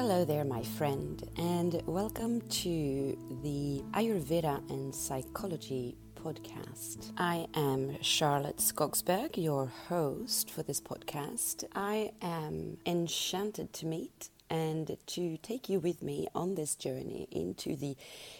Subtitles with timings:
[0.00, 7.10] Hello there, my friend, and welcome to the Ayurveda and Psychology podcast.
[7.18, 11.64] I am Charlotte Skogsberg, your host for this podcast.
[11.74, 17.74] I am enchanted to meet and to take you with me on this journey into
[17.74, 17.96] the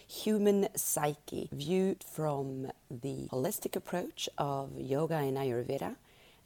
[0.07, 5.97] human psyche, viewed from the holistic approach of yoga and Ayurveda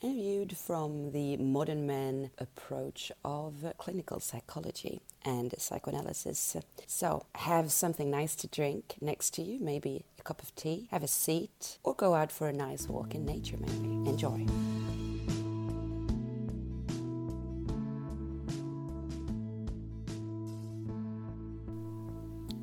[0.04, 6.58] and viewed from the modern man approach of clinical psychology and psychoanalysis.
[6.88, 11.04] So, have something nice to drink next to you, maybe a cup of tea, have
[11.04, 14.10] a seat, or go out for a nice walk in nature, maybe.
[14.10, 14.46] Enjoy.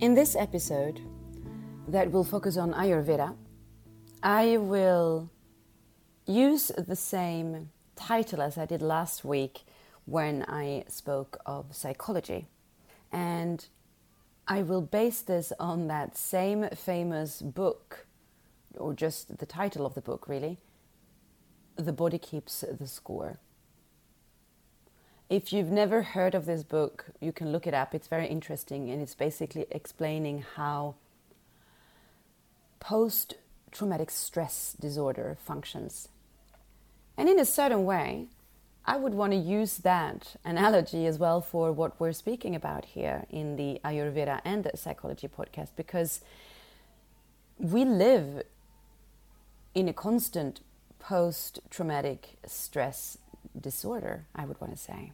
[0.00, 1.00] In this episode,
[1.88, 3.34] that will focus on Ayurveda,
[4.22, 5.30] I will
[6.30, 9.64] use the same title as I did last week
[10.06, 12.46] when I spoke of psychology.
[13.12, 13.66] And
[14.46, 18.06] I will base this on that same famous book,
[18.76, 20.58] or just the title of the book, really
[21.76, 23.38] The Body Keeps the Score.
[25.28, 27.94] If you've never heard of this book, you can look it up.
[27.94, 30.96] It's very interesting and it's basically explaining how
[32.80, 33.34] post
[33.70, 36.08] traumatic stress disorder functions.
[37.20, 38.28] And in a certain way,
[38.86, 43.26] I would want to use that analogy as well for what we're speaking about here
[43.28, 46.22] in the Ayurveda and the Psychology podcast because
[47.58, 48.44] we live
[49.74, 50.60] in a constant
[50.98, 53.18] post traumatic stress
[53.60, 55.12] disorder, I would want to say.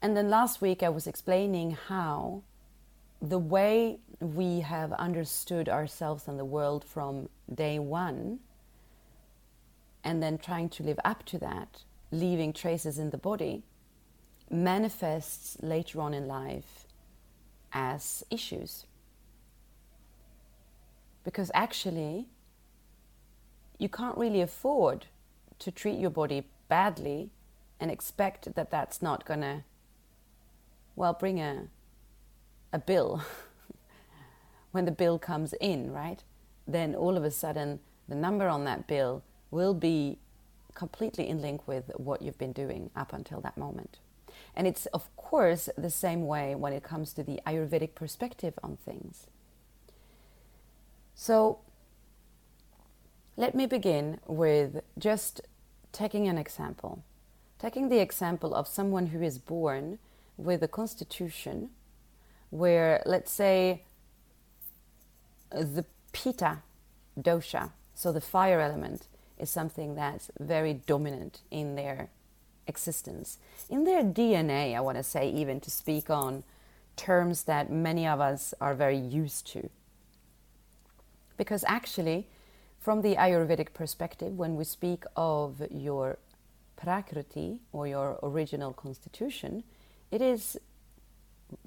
[0.00, 2.42] And then last week I was explaining how
[3.20, 8.38] the way we have understood ourselves and the world from day one,
[10.04, 13.64] and then trying to live up to that, leaving traces in the body,
[14.50, 16.86] manifests later on in life
[17.72, 18.84] as issues.
[21.24, 22.26] Because actually,
[23.78, 25.06] you can't really afford
[25.58, 27.30] to treat your body badly
[27.80, 29.64] and expect that that's not going to,
[30.94, 31.68] well, bring a,
[32.72, 33.22] a bill.
[34.72, 36.22] when the bill comes in, right?
[36.66, 39.22] Then all of a sudden, the number on that bill
[39.54, 40.18] will be
[40.74, 43.98] completely in link with what you've been doing up until that moment.
[44.56, 48.76] And it's, of course, the same way when it comes to the Ayurvedic perspective on
[48.76, 49.28] things.
[51.14, 51.60] So,
[53.36, 55.40] let me begin with just
[55.92, 57.04] taking an example.
[57.60, 59.98] Taking the example of someone who is born
[60.36, 61.70] with a constitution
[62.50, 63.84] where, let's say,
[65.50, 66.62] the Pitta
[67.18, 69.06] dosha, so the fire element,
[69.38, 72.10] is something that's very dominant in their
[72.66, 73.38] existence.
[73.68, 76.44] In their DNA, I want to say, even to speak on
[76.96, 79.68] terms that many of us are very used to.
[81.36, 82.28] Because actually,
[82.78, 86.18] from the Ayurvedic perspective, when we speak of your
[86.76, 89.64] prakriti or your original constitution,
[90.10, 90.56] it is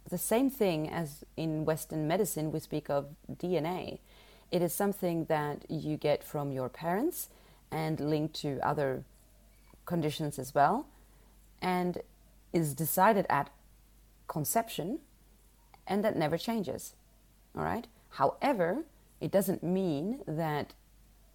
[0.09, 3.99] the same thing as in Western medicine we speak of DNA.
[4.51, 7.29] It is something that you get from your parents
[7.71, 9.03] and linked to other
[9.85, 10.87] conditions as well,
[11.61, 11.99] and
[12.53, 13.49] is decided at
[14.27, 14.99] conception,
[15.85, 16.93] and that never changes.
[17.55, 17.87] All right.
[18.11, 18.83] However,
[19.19, 20.73] it doesn't mean that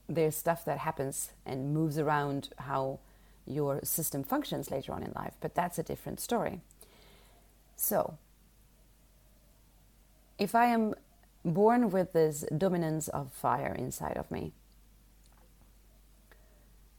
[0.09, 2.99] there's stuff that happens and moves around how
[3.47, 6.61] your system functions later on in life, but that's a different story.
[7.77, 8.19] So,
[10.39, 10.95] if I am
[11.45, 14.53] born with this dominance of fire inside of me,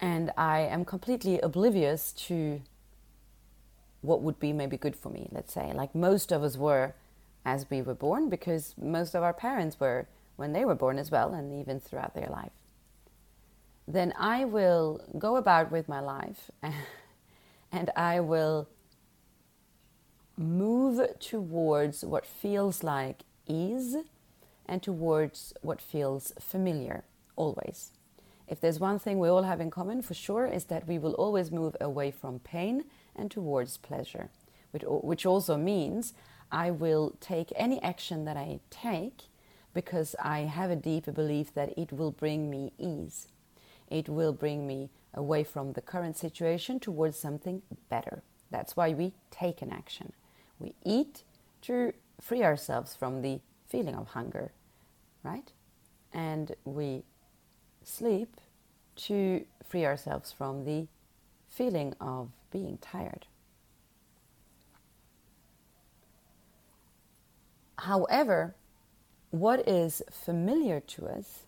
[0.04, 2.62] and I am completely oblivious to
[4.02, 6.94] what would be maybe good for me, let's say, like most of us were
[7.46, 11.10] as we were born, because most of our parents were when they were born as
[11.10, 12.52] well, and even throughout their life.
[13.88, 16.52] Then I will go about with my life
[17.72, 18.68] and I will
[20.36, 23.96] move towards what feels like ease
[24.66, 27.06] and towards what feels familiar,
[27.38, 27.92] always.
[28.48, 31.14] If there's one thing we all have in common for sure, is that we will
[31.14, 32.86] always move away from pain
[33.16, 34.30] and towards pleasure,
[34.72, 36.14] which also means
[36.52, 39.24] I will take any action that I take
[39.74, 43.28] because I have a deeper belief that it will bring me ease.
[43.90, 48.24] It will bring me away from the current situation towards something better.
[48.52, 50.14] That's why we take an action.
[50.60, 51.24] We eat
[51.64, 54.52] to free ourselves from the feeling of hunger,
[55.24, 55.52] right?
[56.14, 57.04] And we
[57.84, 58.38] sleep
[58.96, 60.88] to free ourselves from the
[61.50, 63.26] feeling of being tired.
[67.80, 68.56] However,
[69.32, 71.44] what is familiar to us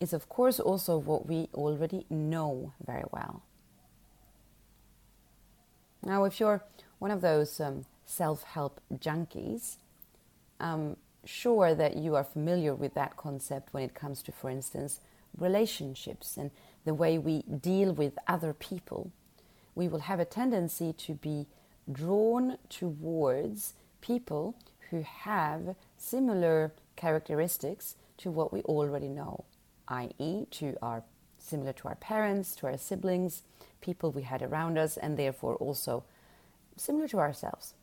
[0.00, 3.42] is, of course, also what we already know very well.
[6.02, 6.62] Now, if you're
[6.98, 9.76] one of those um, self help junkies,
[10.60, 15.00] I'm sure that you are familiar with that concept when it comes to, for instance,
[15.38, 16.50] relationships and
[16.84, 19.10] the way we deal with other people.
[19.74, 21.46] We will have a tendency to be
[21.90, 24.54] drawn towards people
[24.90, 29.44] who have similar characteristics to what we already know,
[29.88, 31.02] i.e., to our
[31.38, 33.42] similar to our parents, to our siblings,
[33.80, 36.04] people we had around us, and therefore also
[36.76, 37.74] similar to ourselves.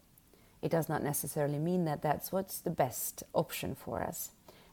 [0.62, 4.32] It does not necessarily mean that that's what's the best option for us.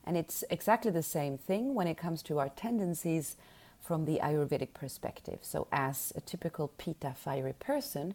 [0.09, 3.37] And it's exactly the same thing when it comes to our tendencies
[3.79, 5.41] from the Ayurvedic perspective.
[5.43, 8.15] So, as a typical Pitta fiery person,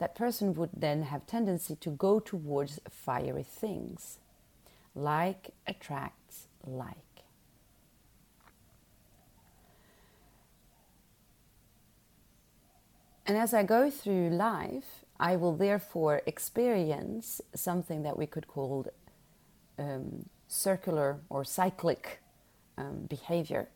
[0.00, 4.18] that person would then have tendency to go towards fiery things.
[4.96, 6.96] Like attracts like.
[13.24, 18.88] And as I go through life, I will therefore experience something that we could call
[19.78, 22.20] um, circular or cyclic
[22.76, 23.68] um, behavior.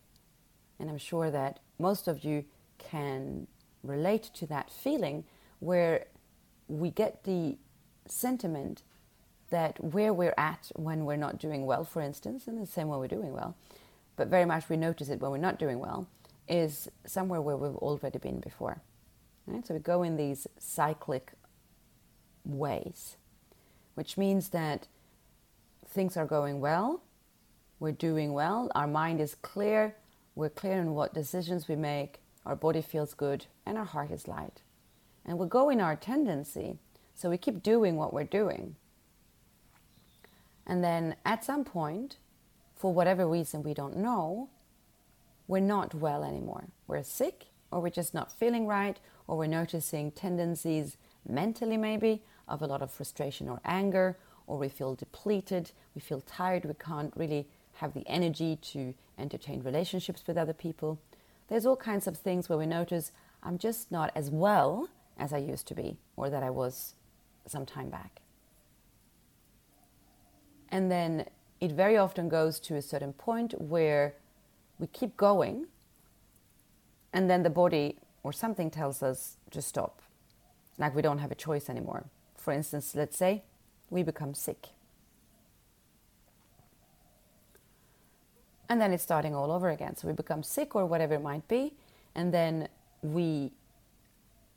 [0.81, 2.45] And I'm sure that most of you
[2.79, 3.47] can
[3.85, 5.25] relate to that feeling
[5.61, 6.07] where
[6.69, 7.57] we get the
[8.07, 8.83] sentiment
[9.51, 12.99] that where we're at when we're not doing well, for instance, and the same when
[12.99, 13.55] we're doing well,
[14.17, 16.09] but very much we notice it when we're not doing well,
[16.49, 18.81] is somewhere where we've already been before.
[19.47, 19.67] Right?
[19.67, 21.33] So we go in these cyclic
[22.45, 23.17] ways,
[23.95, 24.89] which means that
[25.89, 27.03] things are going well,
[27.81, 29.97] we're doing well, our mind is clear,
[30.35, 34.29] we're clear on what decisions we make, our body feels good, and our heart is
[34.29, 34.63] light.
[35.25, 36.79] And we go in our tendency,
[37.15, 38.77] so we keep doing what we're doing.
[40.67, 42.17] And then at some point,
[42.75, 44.49] for whatever reason we don't know,
[45.47, 46.65] we're not well anymore.
[46.87, 50.97] We're sick, or we're just not feeling right, or we're noticing tendencies
[51.29, 54.17] mentally, maybe, of a lot of frustration or anger,
[54.53, 57.47] or we feel depleted, we feel tired, we can't really
[57.77, 60.99] have the energy to entertain relationships with other people.
[61.49, 63.13] There's all kinds of things where we notice
[63.43, 66.93] I'm just not as well as I used to be or that I was
[67.47, 68.21] some time back.
[70.69, 71.25] And then
[71.59, 74.17] it very often goes to a certain point where
[74.79, 75.65] we keep going,
[77.15, 80.03] and then the body or something tells us to stop,
[80.77, 82.05] like we don't have a choice anymore.
[82.37, 83.45] For instance, let's say
[83.93, 84.69] we become sick.
[88.69, 89.97] And then it's starting all over again.
[89.97, 91.75] So we become sick or whatever it might be,
[92.15, 92.69] and then
[93.03, 93.53] we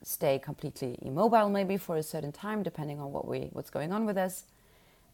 [0.01, 4.05] stay completely immobile maybe for a certain time depending on what we what's going on
[4.05, 4.43] with us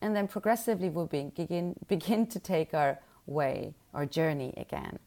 [0.01, 4.99] and then progressively we'll begin begin to take our way our journey again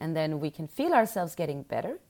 [0.00, 2.00] and then we can feel ourselves getting better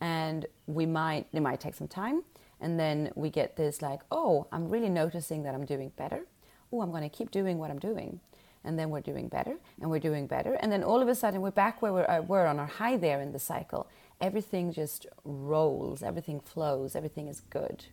[0.00, 2.22] and we might it might take some time
[2.60, 6.26] and then we get this like oh i'm really noticing that i'm doing better
[6.72, 8.20] oh i'm going to keep doing what i'm doing
[8.64, 11.40] and then we're doing better and we're doing better and then all of a sudden
[11.40, 13.88] we're back where we're, uh, on our high there in the cycle
[14.20, 17.86] everything just rolls, everything flows, everything is good.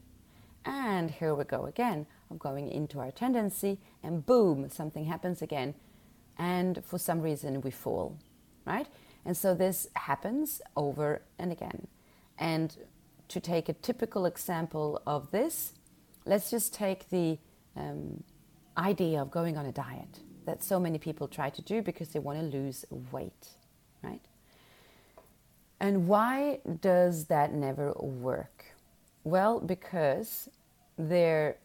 [0.64, 5.76] And here we go again of going into our tendency, and boom, something happens again.
[6.38, 8.18] And for some reason, we fall,
[8.66, 8.88] right?
[9.24, 11.88] And so this happens over and again.
[12.38, 12.76] And
[13.30, 15.74] to take a typical example of this,
[16.26, 17.38] let's just take the
[17.76, 18.24] um,
[18.78, 22.20] idea of going on a diet that so many people try to do because they
[22.20, 23.50] want to lose weight,
[24.04, 24.22] right?
[25.80, 28.66] And why does that never work?
[29.24, 30.50] Well, because
[30.98, 31.58] they're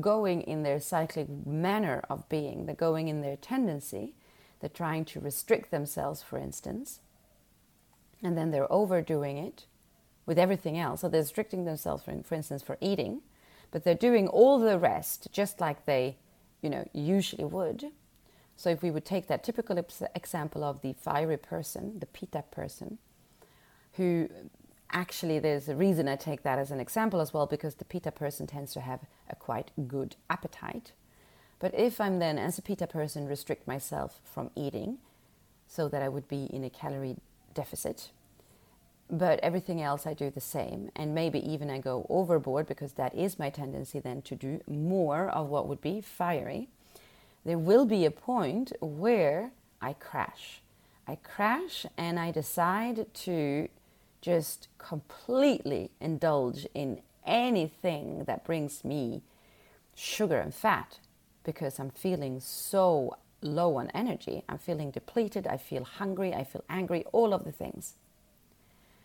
[0.00, 4.14] going in their cyclic manner of being, they're going in their tendency,
[4.60, 7.00] they're trying to restrict themselves, for instance,
[8.22, 9.66] and then they're overdoing it
[10.26, 11.00] with everything else.
[11.00, 13.22] So they're restricting themselves, for, for instance, for eating,
[13.70, 16.16] but they're doing all the rest just like they,
[16.62, 17.90] you know, usually would.
[18.56, 19.76] So if we would take that typical
[20.14, 22.98] example of the fiery person, the pitta person,
[23.94, 24.28] who
[24.90, 28.12] actually there's a reason I take that as an example as well because the pitta
[28.12, 30.92] person tends to have a quite good appetite.
[31.58, 34.98] But if I'm then, as a pitta person, restrict myself from eating
[35.66, 37.16] so that I would be in a calorie
[37.54, 38.10] deficit,
[39.10, 43.14] but everything else I do the same, and maybe even I go overboard because that
[43.14, 46.68] is my tendency then to do more of what would be fiery,
[47.44, 50.62] there will be a point where I crash.
[51.06, 53.68] I crash and I decide to
[54.22, 59.22] just completely indulge in anything that brings me
[59.94, 60.98] sugar and fat.
[61.44, 64.42] because I'm feeling so low on energy.
[64.48, 65.46] I'm feeling depleted.
[65.46, 66.34] I feel hungry.
[66.34, 67.94] I feel angry, all of the things.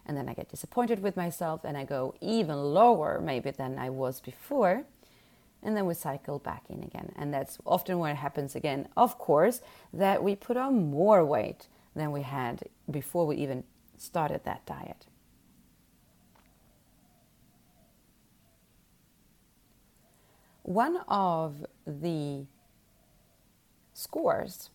[0.05, 3.89] And then I get disappointed with myself and I go even lower, maybe, than I
[3.89, 4.83] was before.
[5.61, 7.11] And then we cycle back in again.
[7.15, 9.61] And that's often where it happens again, of course,
[9.93, 13.63] that we put on more weight than we had before we even
[13.97, 15.05] started that diet.
[20.63, 22.45] One of the
[23.93, 24.69] scores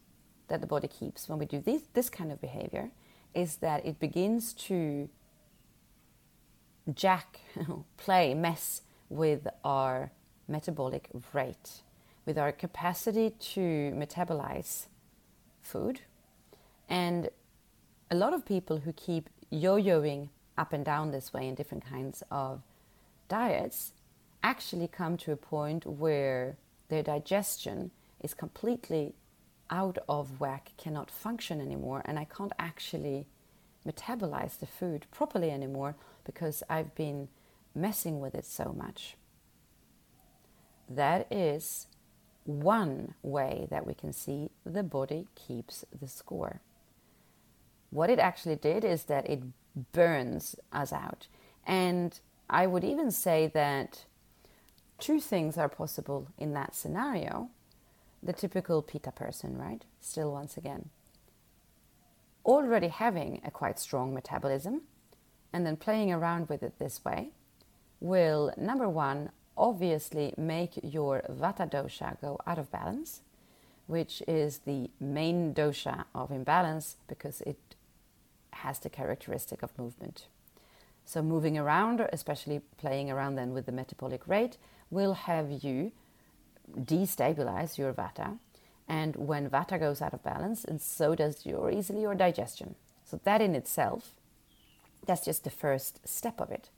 [0.48, 2.90] that the body keeps when we do this, this kind of behavior
[3.34, 5.08] is that it begins to
[6.92, 7.40] jack,
[7.96, 10.10] play, mess with our
[10.48, 11.82] metabolic rate,
[12.26, 14.86] with our capacity to metabolize
[15.62, 16.00] food.
[16.88, 17.30] And
[18.10, 21.84] a lot of people who keep yo yoing up and down this way in different
[21.84, 22.62] kinds of
[23.28, 23.92] diets
[24.42, 26.56] actually come to a point where
[26.88, 29.14] their digestion is completely
[29.70, 33.26] out of whack, cannot function anymore, and I can't actually
[33.86, 37.28] metabolize the food properly anymore because I've been
[37.74, 39.16] messing with it so much.
[40.88, 41.86] That is
[42.44, 46.60] one way that we can see the body keeps the score.
[47.90, 49.42] What it actually did is that it
[49.92, 51.26] burns us out.
[51.66, 52.18] And
[52.50, 54.04] I would even say that
[54.98, 57.50] two things are possible in that scenario.
[58.24, 59.84] The typical Pitta person, right?
[60.00, 60.88] Still, once again,
[62.46, 64.82] already having a quite strong metabolism
[65.52, 67.30] and then playing around with it this way
[68.00, 73.20] will, number one, obviously make your Vata dosha go out of balance,
[73.86, 77.58] which is the main dosha of imbalance because it
[78.52, 80.28] has the characteristic of movement.
[81.04, 84.56] So, moving around, especially playing around then with the metabolic rate,
[84.90, 85.92] will have you
[86.72, 88.38] destabilize your Vata.
[88.88, 92.74] And when Vata goes out of balance, and so does your easily your digestion.
[93.04, 94.14] So, that in itself,
[95.06, 96.70] that's just the first step of it.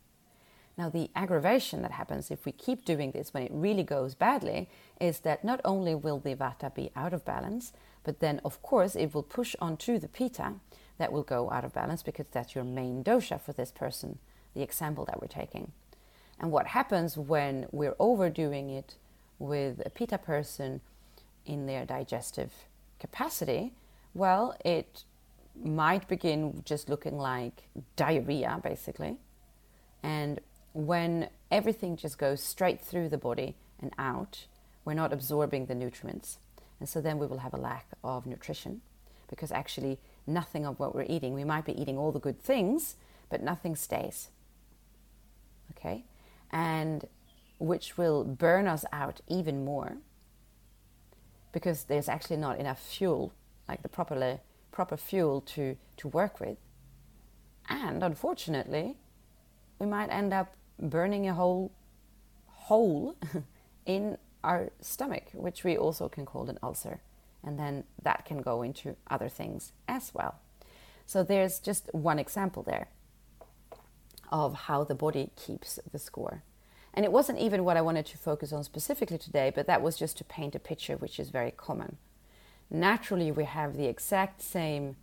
[0.76, 4.68] Now, the aggravation that happens if we keep doing this when it really goes badly
[5.00, 7.72] is that not only will the vata be out of balance,
[8.04, 10.54] but then, of course, it will push onto the pitta
[10.98, 14.18] that will go out of balance because that's your main dosha for this person,
[14.54, 15.72] the example that we're taking.
[16.38, 18.96] And what happens when we're overdoing it
[19.38, 20.80] with a pitta person
[21.44, 22.52] in their digestive
[22.98, 23.72] capacity?
[24.14, 25.04] Well, it
[25.62, 29.16] might begin just looking like diarrhea, basically.
[30.02, 30.40] And
[30.72, 34.46] when everything just goes straight through the body and out,
[34.84, 36.38] we're not absorbing the nutrients.
[36.78, 38.82] And so then we will have a lack of nutrition
[39.28, 42.96] because actually nothing of what we're eating, we might be eating all the good things,
[43.28, 44.28] but nothing stays.
[45.72, 46.04] Okay?
[46.52, 47.06] And
[47.58, 49.98] which will burn us out even more
[51.52, 53.32] because there's actually not enough fuel,
[53.68, 56.58] like the proper, proper fuel to, to work with.
[57.68, 58.96] And unfortunately,
[59.78, 61.72] we might end up burning a whole
[62.46, 63.16] hole
[63.86, 67.00] in our stomach, which we also can call an ulcer.
[67.42, 70.40] And then that can go into other things as well.
[71.06, 72.88] So there's just one example there
[74.30, 76.42] of how the body keeps the score.
[76.96, 79.98] And it wasn't even what I wanted to focus on specifically today, but that was
[79.98, 81.98] just to paint a picture which is very common.
[82.70, 84.96] Naturally, we have the exact same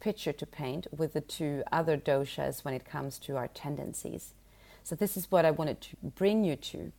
[0.00, 4.34] picture to paint with the two other doshas when it comes to our tendencies.
[4.82, 6.92] So, this is what I wanted to bring you to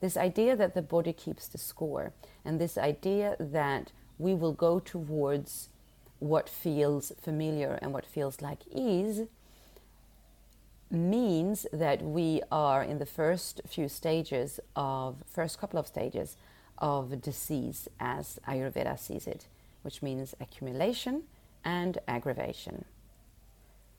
[0.00, 2.12] this idea that the body keeps the score,
[2.44, 5.68] and this idea that we will go towards
[6.20, 9.22] what feels familiar and what feels like ease
[10.90, 16.36] means that we are in the first few stages of first couple of stages
[16.78, 19.46] of disease as ayurveda sees it
[19.82, 21.22] which means accumulation
[21.64, 22.84] and aggravation.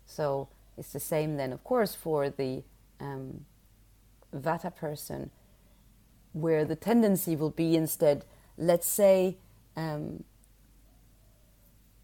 [0.06, 2.64] So it's the same then of course for the
[3.00, 3.46] um,
[4.36, 5.32] Vata person,
[6.34, 8.24] where the tendency will be instead,
[8.58, 9.38] let's say,
[9.76, 10.24] um,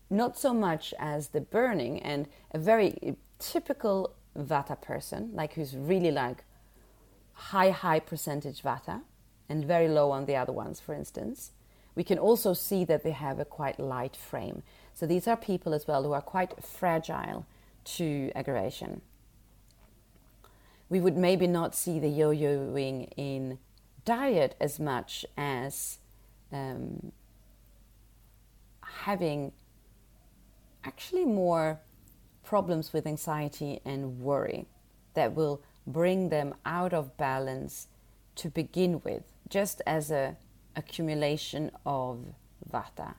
[0.09, 6.11] not so much as the burning and a very typical Vata person, like who's really
[6.11, 6.43] like
[7.33, 9.01] high, high percentage Vata
[9.47, 11.51] and very low on the other ones, for instance.
[11.95, 14.63] We can also see that they have a quite light frame.
[14.93, 17.45] So these are people as well who are quite fragile
[17.85, 19.01] to aggravation
[20.89, 23.57] we would maybe not see the yo-yoing in
[24.03, 25.97] diet as much as
[26.51, 27.11] um,
[29.03, 29.51] having
[30.83, 31.79] actually more
[32.45, 34.67] problems with anxiety and worry
[35.15, 37.87] that will bring them out of balance
[38.35, 40.37] to begin with, just as a
[40.75, 42.19] accumulation of
[42.69, 43.15] vata.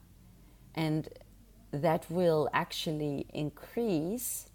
[0.75, 1.09] And
[1.73, 4.49] that will actually increase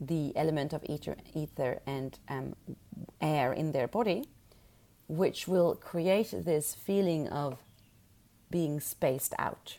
[0.00, 2.54] the element of ether, ether and um,
[3.20, 4.24] air in their body,
[5.08, 7.58] which will create this feeling of
[8.50, 9.78] being spaced out.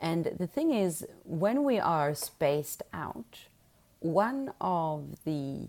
[0.00, 3.46] And the thing is, when we are spaced out,
[4.00, 5.68] one of the,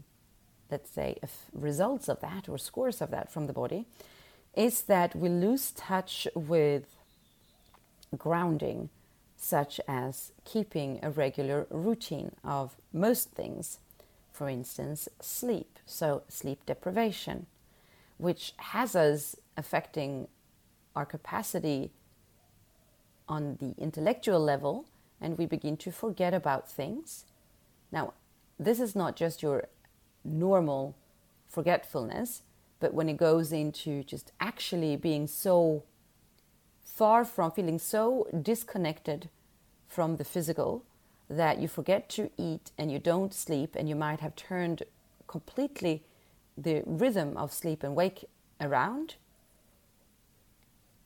[0.70, 1.18] let's say,
[1.52, 3.86] results of that or scores of that from the body
[4.56, 6.96] is that we lose touch with
[8.18, 8.90] grounding,
[9.38, 13.80] such as keeping a regular routine of most things.
[14.32, 17.48] For instance, sleep, so sleep deprivation,
[18.18, 20.28] which has us affecting
[20.96, 21.92] our capacity
[23.30, 24.86] on the intellectual level
[25.22, 27.26] and we begin to forget about things.
[27.92, 28.14] Now,
[28.60, 29.68] this is not just your
[30.26, 30.96] normal
[31.48, 32.42] forgetfulness,
[32.80, 35.84] but when it goes into just actually being so
[36.84, 39.30] far from feeling so disconnected
[39.88, 40.84] from the physical
[41.30, 44.84] that you forget to eat and you don't sleep and you might have turned
[45.28, 46.04] completely
[46.58, 48.26] the rhythm of sleep and wake
[48.60, 49.16] around.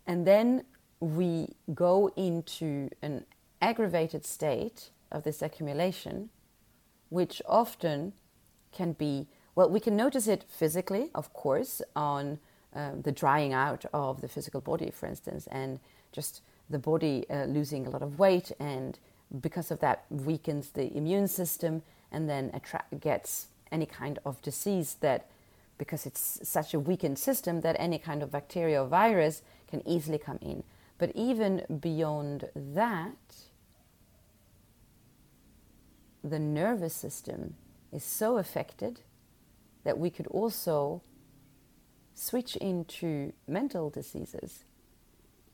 [0.08, 0.64] And then
[1.04, 3.26] we go into an
[3.62, 6.30] aggravated state of this accumulation,
[7.10, 8.14] which often
[8.72, 12.40] can be well, we can notice it physically, of course, on
[12.74, 15.80] um, the drying out of the physical body, for instance, and
[16.12, 16.42] just
[16.72, 18.98] the body uh, losing a lot of weight, and
[19.42, 24.96] because of that, weakens the immune system and then attra- gets any kind of disease
[25.02, 25.28] that,
[25.78, 30.18] because it's such a weakened system, that any kind of bacteria or virus can easily
[30.18, 30.64] come in.
[31.04, 33.36] But even beyond that,
[36.24, 37.56] the nervous system
[37.92, 39.02] is so affected
[39.84, 41.02] that we could also
[42.16, 44.64] switch into mental diseases,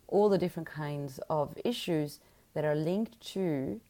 [0.08, 2.20] all the different kinds of issues
[2.54, 3.82] that are linked to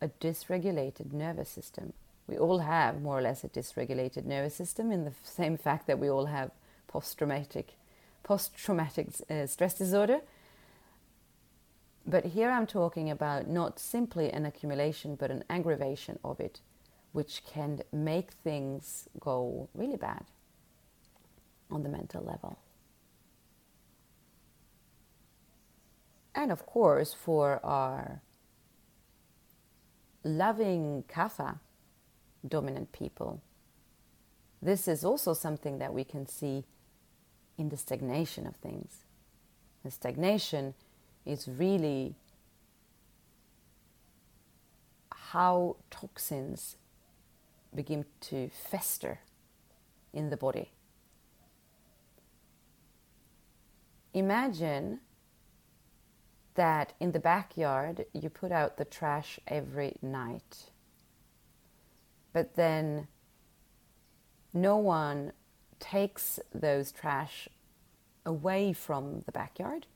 [0.00, 1.94] a dysregulated nervous system.
[2.28, 5.98] We all have more or less a dysregulated nervous system in the same fact that
[5.98, 6.52] we all have
[8.22, 10.20] post-traumatic post-traumatic uh, stress disorder.
[12.06, 16.60] But here I'm talking about not simply an accumulation but an aggravation of it
[17.12, 20.24] which can make things go really bad
[21.70, 22.58] on the mental level.
[26.34, 28.22] And of course, for our
[30.24, 31.58] loving kapha
[32.46, 33.42] dominant people,
[34.62, 36.64] this is also something that we can see
[37.58, 39.04] in the stagnation of things.
[39.84, 40.74] The stagnation
[41.24, 42.14] is really
[45.10, 46.76] how toxins
[47.74, 49.20] begin to fester
[50.12, 50.70] in the body.
[54.14, 55.00] Imagine
[56.54, 60.70] that in the backyard you put out the trash every night,
[62.32, 63.08] but then
[64.52, 65.32] no one
[65.82, 67.48] takes those trash
[68.24, 69.86] away from the backyard,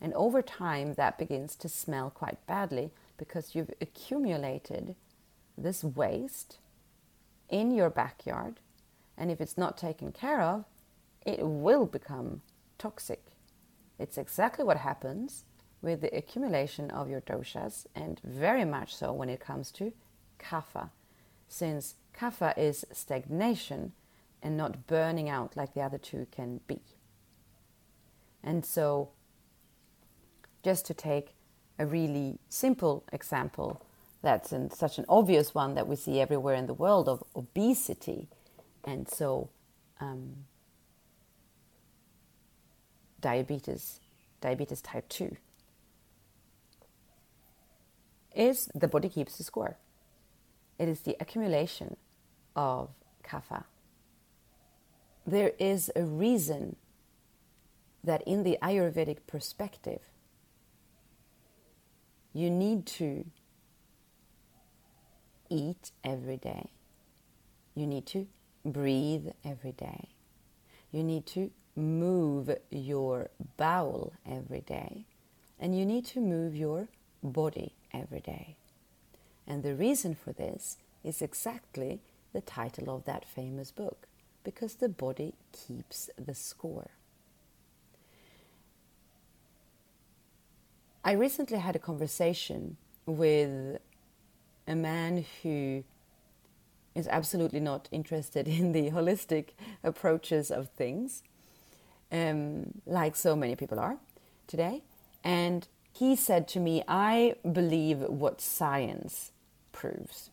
[0.00, 4.94] and over time that begins to smell quite badly because you've accumulated
[5.56, 6.58] this waste
[7.48, 8.60] in your backyard,
[9.16, 10.64] and if it's not taken care of,
[11.24, 12.42] it will become
[12.78, 13.24] toxic.
[13.98, 15.44] It's exactly what happens
[15.80, 19.92] with the accumulation of your doshas, and very much so when it comes to
[20.38, 20.90] kapha,
[21.48, 23.92] since kapha is stagnation
[24.42, 26.80] and not burning out like the other two can be.
[28.42, 29.10] And so,
[30.64, 31.34] just to take
[31.78, 33.80] a really simple example,
[34.20, 38.28] that's an, such an obvious one that we see everywhere in the world of obesity.
[38.84, 39.50] And so,
[40.00, 40.44] um,
[43.20, 44.00] diabetes,
[44.40, 45.36] diabetes type 2,
[48.34, 49.76] is the body keeps the score.
[50.78, 51.96] It is the accumulation
[52.56, 52.90] of
[53.24, 53.64] kapha.
[55.26, 56.76] There is a reason
[58.02, 60.00] that in the Ayurvedic perspective,
[62.32, 63.26] you need to
[65.48, 66.70] eat every day.
[67.74, 68.26] You need to
[68.64, 70.08] breathe every day.
[70.90, 75.06] You need to move your bowel every day.
[75.58, 76.88] And you need to move your
[77.22, 78.56] body every day.
[79.46, 82.00] And the reason for this is exactly
[82.32, 84.06] the title of that famous book
[84.44, 86.90] because the body keeps the score.
[91.04, 92.76] I recently had a conversation
[93.06, 93.78] with
[94.68, 95.84] a man who
[96.94, 99.50] is absolutely not interested in the holistic
[99.84, 101.22] approaches of things.
[102.12, 103.96] um, like so many people are
[104.46, 104.82] today.
[105.24, 109.32] And he said to me, I believe what science
[109.72, 110.30] proves.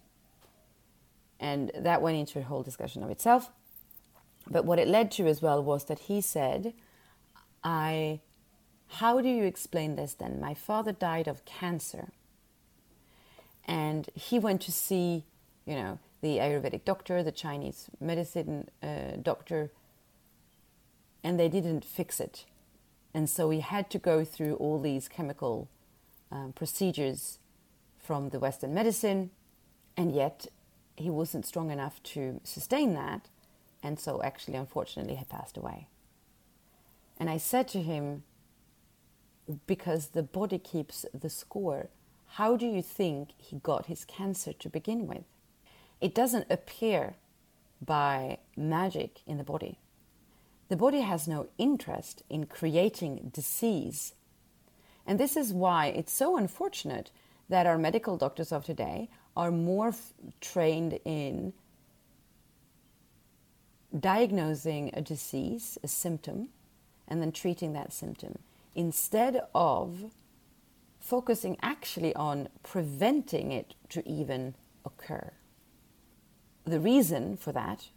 [1.40, 3.52] And that went into a whole discussion of itself.
[4.48, 6.74] But what it led to as well was that he said,
[7.64, 8.20] I,
[8.88, 10.40] how do you explain this then?
[10.40, 12.10] My father died of cancer.
[13.66, 15.26] And he went to see,
[15.66, 19.72] you know, the Ayurvedic doctor, the Chinese medicine uh, doctor,
[21.24, 22.46] and they didn't fix it.
[23.14, 25.70] And so he had to go through all these chemical
[26.32, 27.40] um, procedures
[27.98, 29.32] from the Western medicine,
[29.96, 30.48] and yet
[30.96, 33.30] he wasn't strong enough to sustain that,
[33.82, 35.88] and so actually, unfortunately, he passed away.
[37.18, 38.24] And I said to him,
[39.68, 41.90] because the body keeps the score,
[42.34, 45.24] how do you think he got his cancer to begin with?
[46.00, 47.16] It doesn't appear
[47.82, 49.80] by magic in the body.
[50.68, 54.14] The body has no interest in creating disease.
[55.06, 57.10] And this is why it's so unfortunate
[57.50, 59.94] that our medical doctors of today are more
[60.40, 61.54] trained in
[63.98, 66.50] diagnosing a disease, a symptom,
[67.08, 68.40] and then treating that symptom
[68.76, 70.12] instead of
[71.00, 74.54] focusing actually on preventing it to even
[74.86, 75.32] occur.
[76.66, 77.90] The reason for that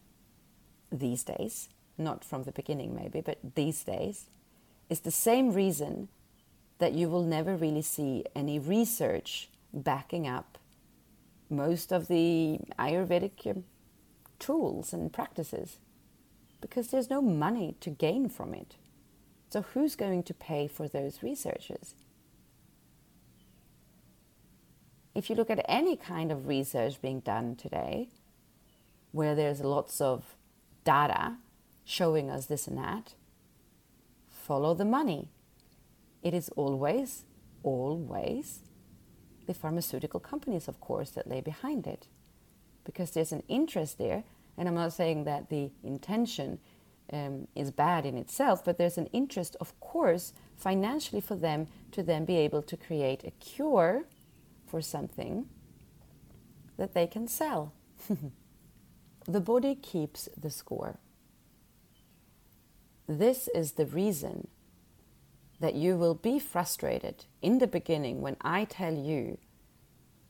[0.91, 4.31] these days, not from the beginning maybe, but these days,
[4.89, 6.09] is the same reason
[6.79, 10.59] that you will never really see any research backing up
[11.49, 13.65] most of the Ayurvedic um,
[14.43, 15.79] tools and practices
[16.61, 18.77] because there's no money to gain from it.
[19.51, 21.95] So, who's going to pay for those researchers?
[25.15, 28.09] If you look at any kind of research being done today,
[29.13, 30.37] where there's lots of
[30.85, 31.37] data
[31.85, 33.15] showing us this and that,
[34.31, 35.29] follow the money.
[36.23, 37.25] It is always,
[37.63, 38.61] always
[39.47, 42.07] the pharmaceutical companies, of course, that lay behind it.
[42.85, 44.25] Because there's an interest there,
[44.57, 46.59] and I'm not saying that the intention
[47.13, 52.03] um, is bad in itself, but there's an interest, of course, financially for them to
[52.03, 54.05] then be able to create a cure
[54.67, 55.47] for something
[56.77, 57.73] that they can sell.
[59.27, 60.99] the body keeps the score.
[63.07, 64.49] This is the reason
[65.61, 69.39] that you will be frustrated in the beginning when I tell you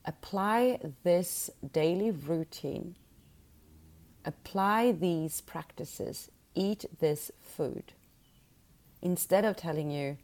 [0.05, 2.97] apply this daily routine,
[4.25, 7.93] apply these practices, eat this food,
[9.01, 10.17] instead of telling you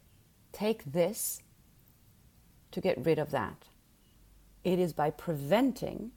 [0.51, 1.41] take this
[2.71, 3.65] to get rid of that.
[4.63, 6.11] It is by preventing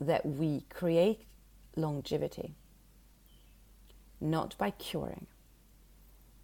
[0.00, 1.26] that we create
[1.76, 2.54] longevity,
[4.20, 5.26] not by curing.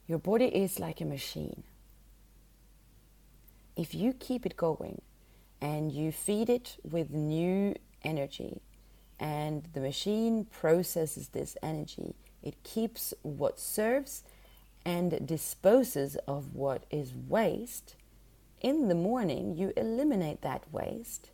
[0.07, 1.63] Your body is like a machine.
[3.81, 5.01] If you keep it going
[5.59, 8.61] and you feed it with new energy,
[9.19, 14.23] and the machine processes this energy, it keeps what serves
[14.85, 17.97] and disposes of what is waste.
[18.61, 21.31] In the morning, you eliminate that waste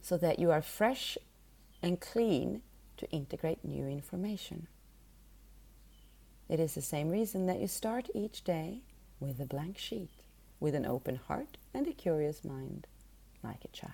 [0.00, 1.18] so that you are fresh
[1.82, 2.62] and clean
[2.98, 4.68] to integrate new information.
[6.48, 8.82] It is the same reason that you start each day
[9.18, 10.21] with a blank sheet,
[10.62, 12.86] with an open heart and a curious mind,
[13.42, 13.92] like a child.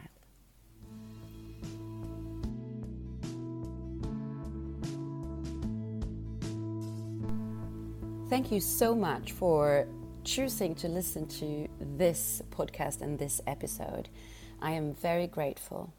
[8.29, 9.87] Thank you so much for
[10.25, 14.11] choosing to listen to this podcast and this episode.
[14.61, 15.95] I am very grateful.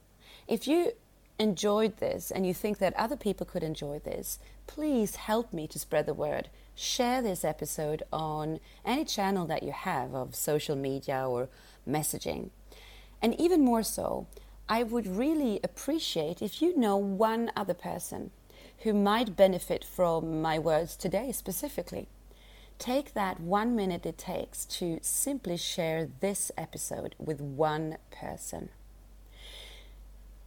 [0.47, 0.91] If you
[1.39, 5.79] enjoyed this and you think that other people could enjoy this, please help me to
[5.79, 6.49] spread the word.
[6.75, 11.49] Share this episode on any channel that you have of social media or
[11.87, 12.49] messaging.
[13.21, 14.27] And even more so,
[14.67, 18.31] I would really appreciate if you know one other person
[18.79, 22.07] who might benefit from my words today specifically.
[22.77, 28.69] Take that one minute it takes to simply share this episode with one person.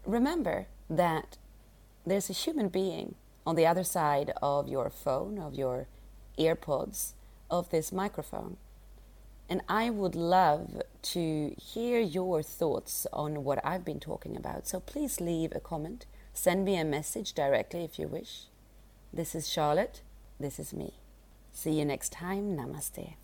[0.06, 1.38] Remember that
[2.06, 3.14] there's a human being
[3.46, 5.86] on the other side of your phone, of your
[6.38, 7.12] earpods,
[7.50, 8.56] of this microphone.
[9.48, 14.66] And I would love to hear your thoughts on what I've been talking about.
[14.66, 16.06] So please leave a comment.
[16.32, 18.44] Send me a message directly if you wish.
[19.12, 20.00] This is Charlotte.
[20.40, 20.94] This is me.
[21.52, 22.56] See you next time.
[22.56, 23.14] Namaste.